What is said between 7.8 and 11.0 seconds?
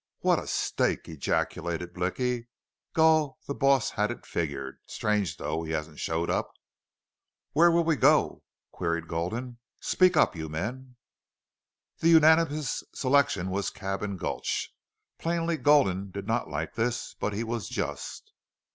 we go?" queried Gulden. "Speak up, you men."